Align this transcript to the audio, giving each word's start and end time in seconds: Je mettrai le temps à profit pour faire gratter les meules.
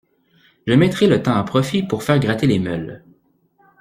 Je 0.65 0.73
mettrai 0.73 1.05
le 1.05 1.21
temps 1.21 1.35
à 1.35 1.43
profit 1.43 1.83
pour 1.83 2.01
faire 2.01 2.17
gratter 2.19 2.47
les 2.47 2.57
meules. 2.57 3.03